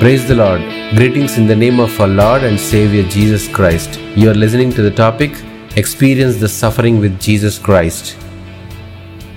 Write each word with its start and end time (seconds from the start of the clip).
Praise 0.00 0.26
the 0.26 0.34
Lord. 0.34 0.60
Greetings 0.96 1.38
in 1.38 1.46
the 1.46 1.54
name 1.54 1.78
of 1.78 1.98
our 2.00 2.08
Lord 2.08 2.42
and 2.42 2.58
Savior 2.58 3.04
Jesus 3.04 3.46
Christ. 3.46 4.00
You 4.16 4.28
are 4.28 4.34
listening 4.34 4.70
to 4.72 4.82
the 4.82 4.90
topic 4.90 5.30
Experience 5.76 6.36
the 6.36 6.48
Suffering 6.48 6.98
with 6.98 7.20
Jesus 7.20 7.60
Christ. 7.60 8.16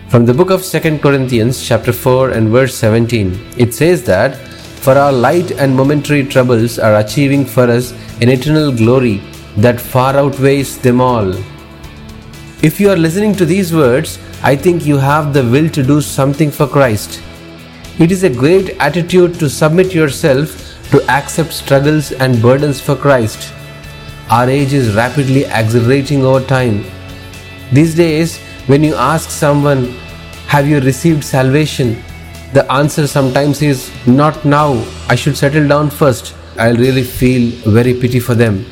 From 0.09 0.25
the 0.25 0.33
book 0.33 0.49
of 0.49 0.65
2 0.65 0.97
Corinthians, 0.97 1.63
chapter 1.63 1.93
4 1.93 2.31
and 2.31 2.49
verse 2.49 2.73
17, 2.73 3.39
it 3.55 3.71
says 3.75 4.03
that 4.05 4.35
For 4.35 4.93
our 4.97 5.11
light 5.11 5.51
and 5.51 5.75
momentary 5.75 6.25
troubles 6.25 6.79
are 6.79 6.95
achieving 6.95 7.45
for 7.45 7.69
us 7.69 7.91
an 8.19 8.29
eternal 8.29 8.71
glory 8.71 9.21
that 9.57 9.79
far 9.79 10.17
outweighs 10.17 10.79
them 10.79 10.99
all. 10.99 11.35
If 12.63 12.79
you 12.79 12.89
are 12.89 12.97
listening 12.97 13.35
to 13.35 13.45
these 13.45 13.75
words, 13.75 14.17
I 14.41 14.55
think 14.55 14.87
you 14.87 14.97
have 14.97 15.33
the 15.33 15.43
will 15.43 15.69
to 15.69 15.83
do 15.83 16.01
something 16.01 16.49
for 16.49 16.67
Christ. 16.67 17.21
It 17.99 18.11
is 18.11 18.23
a 18.23 18.29
great 18.29 18.77
attitude 18.79 19.39
to 19.39 19.49
submit 19.49 19.91
yourself 19.91 20.51
to 20.91 21.01
accept 21.09 21.51
struggles 21.51 22.11
and 22.11 22.39
burdens 22.39 22.79
for 22.79 22.95
Christ. 22.95 23.51
Our 24.29 24.47
age 24.47 24.71
is 24.71 24.93
rapidly 24.93 25.47
accelerating 25.47 26.23
over 26.23 26.45
time. 26.45 26.85
These 27.73 27.95
days, 27.95 28.37
when 28.67 28.83
you 28.83 28.93
ask 28.93 29.31
someone, 29.31 29.95
Have 30.47 30.67
you 30.67 30.79
received 30.79 31.23
salvation? 31.23 32.03
the 32.53 32.71
answer 32.71 33.07
sometimes 33.07 33.61
is, 33.63 33.91
Not 34.05 34.45
now, 34.45 34.85
I 35.09 35.15
should 35.15 35.35
settle 35.35 35.67
down 35.67 35.89
first. 35.89 36.35
I'll 36.59 36.77
really 36.77 37.03
feel 37.03 37.51
very 37.71 37.95
pity 37.95 38.19
for 38.19 38.35
them. 38.35 38.63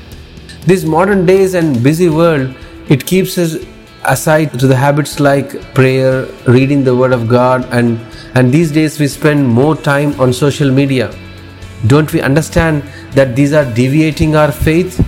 This 0.67 0.83
modern 0.85 1.25
days 1.25 1.55
and 1.55 1.81
busy 1.83 2.09
world, 2.09 2.55
it 2.89 3.07
keeps 3.07 3.39
us 3.39 3.55
aside 4.07 4.59
to 4.59 4.67
the 4.67 4.75
habits 4.75 5.19
like 5.19 5.73
prayer, 5.73 6.25
reading 6.47 6.83
the 6.83 6.95
Word 6.95 7.13
of 7.13 7.27
God, 7.27 7.65
and, 7.71 7.99
and 8.35 8.51
these 8.51 8.71
days 8.71 8.99
we 8.99 9.07
spend 9.07 9.47
more 9.47 9.75
time 9.75 10.19
on 10.19 10.33
social 10.33 10.71
media. 10.71 11.13
Don't 11.87 12.11
we 12.13 12.21
understand 12.21 12.83
that 13.11 13.35
these 13.35 13.53
are 13.53 13.65
deviating 13.73 14.35
our 14.35 14.51
faith? 14.51 14.99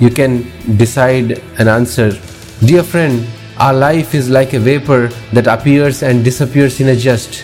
You 0.00 0.10
can 0.10 0.50
decide 0.76 1.42
an 1.58 1.68
answer. 1.68 2.18
Dear 2.60 2.82
friend, 2.82 3.26
our 3.58 3.72
life 3.72 4.14
is 4.14 4.28
like 4.30 4.52
a 4.52 4.58
vapor 4.58 5.08
that 5.32 5.46
appears 5.46 6.02
and 6.02 6.24
disappears 6.24 6.80
in 6.80 6.88
a 6.88 6.96
just. 6.96 7.42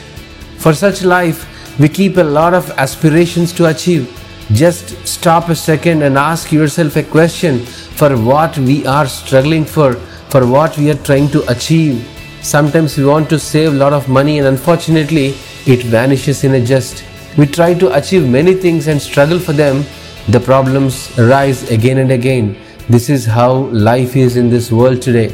For 0.59 0.75
such 0.75 1.03
life, 1.03 1.47
we 1.79 1.89
keep 1.89 2.17
a 2.17 2.25
lot 2.25 2.53
of 2.53 2.71
aspirations 2.73 3.53
to 3.55 3.67
achieve. 3.67 4.17
Just 4.53 5.07
stop 5.07 5.49
a 5.49 5.55
second 5.55 6.03
and 6.03 6.19
ask 6.19 6.51
yourself 6.51 6.97
a 6.97 7.05
question 7.05 7.61
for 7.61 8.17
what 8.17 8.59
we 8.59 8.85
are 8.87 9.07
struggling 9.07 9.65
for 9.65 9.97
for 10.31 10.47
what 10.47 10.77
we 10.79 10.91
are 10.91 11.03
trying 11.09 11.29
to 11.31 11.45
achieve. 11.51 12.07
Sometimes 12.41 12.97
we 12.97 13.05
want 13.05 13.29
to 13.31 13.39
save 13.39 13.73
a 13.73 13.77
lot 13.77 13.93
of 13.93 14.09
money 14.09 14.39
and 14.39 14.47
unfortunately 14.47 15.35
it 15.67 15.83
vanishes 15.83 16.45
in 16.45 16.55
a 16.55 16.65
just. 16.65 17.05
We 17.37 17.47
try 17.47 17.75
to 17.75 17.93
achieve 17.97 18.29
many 18.29 18.55
things 18.55 18.87
and 18.87 19.03
struggle 19.03 19.39
for 19.39 19.53
them. 19.53 19.85
The 20.29 20.41
problems 20.41 21.19
arise 21.19 21.71
again 21.71 21.99
and 21.99 22.13
again. 22.13 22.57
This 22.89 23.11
is 23.11 23.27
how 23.27 23.53
life 23.89 24.17
is 24.17 24.37
in 24.37 24.51
this 24.51 24.71
world 24.71 25.03
today. 25.03 25.31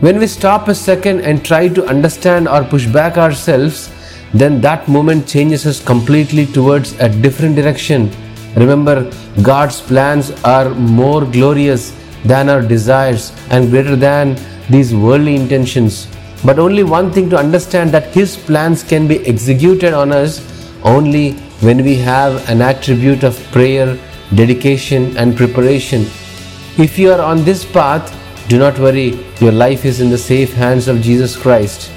When 0.00 0.18
we 0.18 0.26
stop 0.26 0.68
a 0.68 0.74
second 0.74 1.22
and 1.22 1.44
try 1.44 1.68
to 1.68 1.84
understand 1.86 2.46
or 2.46 2.64
push 2.64 2.86
back 2.86 3.16
ourselves, 3.16 3.90
then 4.32 4.60
that 4.60 4.86
moment 4.86 5.26
changes 5.26 5.66
us 5.66 5.82
completely 5.82 6.46
towards 6.46 6.92
a 7.00 7.08
different 7.08 7.56
direction. 7.56 8.10
Remember, 8.54 9.10
God's 9.42 9.80
plans 9.80 10.30
are 10.44 10.70
more 10.70 11.24
glorious 11.24 11.92
than 12.24 12.48
our 12.48 12.62
desires 12.62 13.32
and 13.50 13.70
greater 13.70 13.96
than 13.96 14.36
these 14.70 14.94
worldly 14.94 15.34
intentions. 15.34 16.06
But 16.44 16.58
only 16.58 16.84
one 16.84 17.10
thing 17.12 17.28
to 17.30 17.36
understand 17.36 17.90
that 17.90 18.14
His 18.14 18.36
plans 18.36 18.82
can 18.82 19.08
be 19.08 19.26
executed 19.26 19.92
on 19.92 20.12
us 20.12 20.40
only 20.84 21.32
when 21.60 21.82
we 21.82 21.96
have 21.96 22.48
an 22.48 22.62
attribute 22.62 23.24
of 23.24 23.36
prayer, 23.50 23.98
dedication, 24.34 25.16
and 25.16 25.36
preparation. 25.36 26.02
If 26.76 26.98
you 26.98 27.12
are 27.12 27.20
on 27.20 27.44
this 27.44 27.64
path, 27.64 28.14
do 28.48 28.58
not 28.58 28.78
worry, 28.78 29.24
your 29.40 29.52
life 29.52 29.84
is 29.84 30.00
in 30.00 30.10
the 30.10 30.18
safe 30.18 30.52
hands 30.54 30.86
of 30.86 31.00
Jesus 31.00 31.36
Christ. 31.36 31.90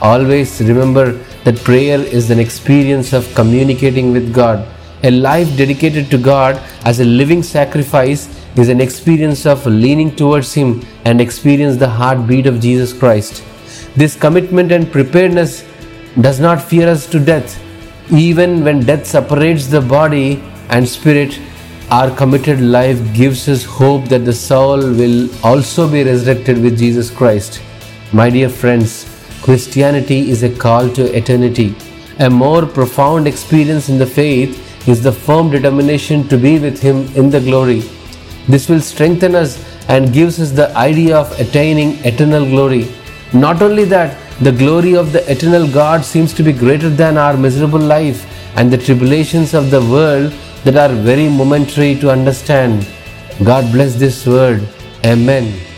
Always 0.00 0.60
remember 0.60 1.12
that 1.44 1.58
prayer 1.64 1.98
is 2.00 2.30
an 2.30 2.38
experience 2.38 3.12
of 3.12 3.32
communicating 3.34 4.12
with 4.12 4.32
God. 4.32 4.66
A 5.02 5.10
life 5.10 5.56
dedicated 5.56 6.10
to 6.12 6.18
God 6.18 6.62
as 6.84 7.00
a 7.00 7.04
living 7.04 7.42
sacrifice 7.42 8.28
is 8.56 8.68
an 8.68 8.80
experience 8.80 9.46
of 9.46 9.64
leaning 9.66 10.14
towards 10.14 10.52
Him 10.52 10.84
and 11.04 11.20
experience 11.20 11.76
the 11.76 11.88
heartbeat 11.88 12.46
of 12.46 12.60
Jesus 12.60 12.92
Christ. 12.92 13.42
This 13.96 14.16
commitment 14.16 14.72
and 14.72 14.90
preparedness 14.90 15.64
does 16.20 16.40
not 16.40 16.60
fear 16.60 16.88
us 16.88 17.06
to 17.06 17.18
death. 17.18 17.60
Even 18.10 18.64
when 18.64 18.80
death 18.80 19.06
separates 19.06 19.66
the 19.66 19.80
body 19.80 20.42
and 20.68 20.86
spirit, 20.86 21.40
our 21.90 22.14
committed 22.14 22.60
life 22.60 23.00
gives 23.14 23.48
us 23.48 23.64
hope 23.64 24.06
that 24.06 24.24
the 24.24 24.32
soul 24.32 24.78
will 24.78 25.28
also 25.44 25.90
be 25.90 26.04
resurrected 26.04 26.62
with 26.62 26.78
Jesus 26.78 27.10
Christ. 27.10 27.62
My 28.12 28.28
dear 28.30 28.48
friends, 28.48 29.08
Christianity 29.42 30.30
is 30.30 30.42
a 30.42 30.54
call 30.54 30.88
to 30.90 31.16
eternity. 31.16 31.74
A 32.18 32.28
more 32.28 32.66
profound 32.66 33.26
experience 33.26 33.88
in 33.88 33.98
the 33.98 34.06
faith 34.06 34.58
is 34.86 35.02
the 35.02 35.12
firm 35.12 35.50
determination 35.50 36.28
to 36.28 36.36
be 36.36 36.58
with 36.58 36.80
Him 36.80 37.08
in 37.16 37.30
the 37.30 37.40
glory. 37.40 37.82
This 38.48 38.68
will 38.68 38.80
strengthen 38.80 39.34
us 39.34 39.64
and 39.88 40.12
gives 40.12 40.40
us 40.40 40.50
the 40.50 40.76
idea 40.76 41.16
of 41.16 41.38
attaining 41.38 42.04
eternal 42.04 42.44
glory. 42.44 42.88
Not 43.32 43.62
only 43.62 43.84
that, 43.86 44.18
the 44.40 44.52
glory 44.52 44.94
of 44.94 45.12
the 45.12 45.30
eternal 45.30 45.68
God 45.68 46.04
seems 46.04 46.32
to 46.34 46.42
be 46.42 46.52
greater 46.52 46.90
than 46.90 47.16
our 47.16 47.36
miserable 47.36 47.78
life 47.78 48.26
and 48.56 48.70
the 48.70 48.78
tribulations 48.78 49.54
of 49.54 49.70
the 49.70 49.80
world 49.80 50.32
that 50.64 50.76
are 50.76 50.94
very 50.94 51.28
momentary 51.28 51.94
to 51.96 52.10
understand. 52.10 52.86
God 53.44 53.72
bless 53.72 53.94
this 53.94 54.26
word. 54.26 54.66
Amen. 55.04 55.71